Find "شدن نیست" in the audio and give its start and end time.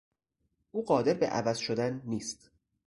1.57-2.51